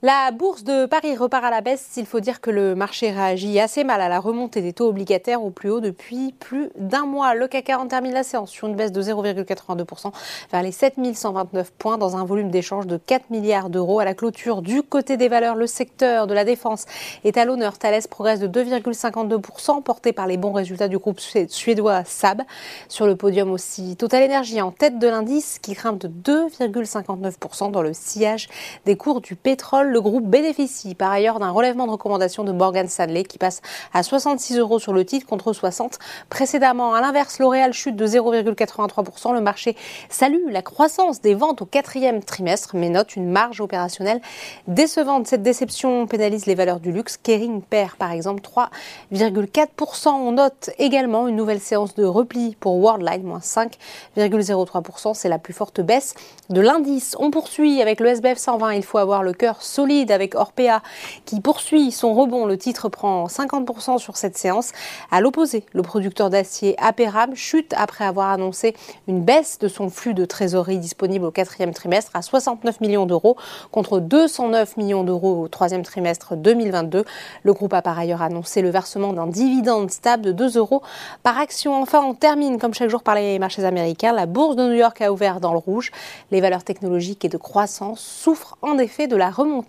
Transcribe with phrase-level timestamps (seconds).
[0.00, 1.94] La bourse de Paris repart à la baisse.
[1.96, 5.42] Il faut dire que le marché réagit assez mal à la remontée des taux obligataires
[5.42, 7.34] au plus haut depuis plus d'un mois.
[7.34, 10.12] Le CAC 40 termine la séance sur une baisse de 0,82%
[10.52, 13.98] vers les 7129 points dans un volume d'échange de 4 milliards d'euros.
[13.98, 16.84] À la clôture du côté des valeurs, le secteur de la défense
[17.24, 17.76] est à l'honneur.
[17.76, 22.42] Thales progresse de 2,52% porté par les bons résultats du groupe suédois SAB.
[22.86, 27.82] Sur le podium aussi, Total Energy en tête de l'indice qui grimpe de 2,59% dans
[27.82, 28.48] le sillage
[28.86, 32.88] des cours du pétrole le groupe bénéficie par ailleurs d'un relèvement de recommandation de Morgan
[32.88, 33.60] Stanley qui passe
[33.92, 36.94] à 66 euros sur le titre contre 60 précédemment.
[36.94, 39.34] À l'inverse, L'Oréal chute de 0,83%.
[39.34, 39.76] Le marché
[40.08, 44.20] salue la croissance des ventes au quatrième trimestre, mais note une marge opérationnelle
[44.66, 45.26] décevante.
[45.26, 47.16] Cette déception pénalise les valeurs du luxe.
[47.16, 50.08] Kering perd par exemple 3,4%.
[50.08, 55.14] On note également une nouvelle séance de repli pour Worldline, moins 5,03%.
[55.14, 56.14] C'est la plus forte baisse
[56.50, 57.16] de l'indice.
[57.18, 58.72] On poursuit avec le SBF 120.
[58.72, 60.82] Il faut avoir le cœur solide avec Orpea
[61.24, 62.46] qui poursuit son rebond.
[62.46, 64.72] Le titre prend 50% sur cette séance.
[65.12, 68.74] À l'opposé, le producteur d'acier Aperam chute après avoir annoncé
[69.06, 73.36] une baisse de son flux de trésorerie disponible au quatrième trimestre à 69 millions d'euros
[73.70, 77.04] contre 209 millions d'euros au troisième trimestre 2022.
[77.44, 80.82] Le groupe a par ailleurs annoncé le versement d'un dividende stable de 2 euros
[81.22, 81.80] par action.
[81.80, 84.12] Enfin, on termine comme chaque jour par les marchés américains.
[84.12, 85.92] La bourse de New York a ouvert dans le rouge.
[86.32, 89.67] Les valeurs technologiques et de croissance souffrent en effet de la remontée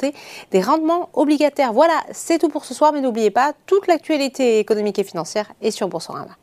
[0.51, 1.73] des rendements obligataires.
[1.73, 5.71] Voilà, c'est tout pour ce soir, mais n'oubliez pas, toute l'actualité économique et financière est
[5.71, 6.37] sur Boursorama.